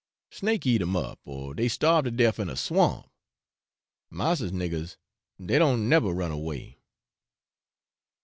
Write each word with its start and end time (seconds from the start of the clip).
Snake 0.31 0.65
eat 0.65 0.81
em 0.81 0.95
up, 0.95 1.19
or 1.25 1.53
dey 1.53 1.67
starve 1.67 2.05
to 2.05 2.09
def 2.09 2.39
in 2.39 2.49
a 2.49 2.55
swamp. 2.55 3.07
Massa's 4.09 4.51
niggars 4.51 4.97
dey 5.39 5.59
don't 5.59 5.87
nebbar 5.87 6.15
run 6.15 6.31
away.' 6.31 6.79